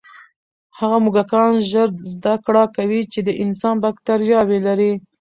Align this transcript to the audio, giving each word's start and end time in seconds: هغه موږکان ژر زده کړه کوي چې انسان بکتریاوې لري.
هغه 0.79 0.97
موږکان 1.05 1.51
ژر 1.69 1.89
زده 2.11 2.35
کړه 2.45 2.63
کوي 2.75 3.01
چې 3.11 3.19
انسان 3.43 3.75
بکتریاوې 3.83 4.59
لري. 4.67 4.93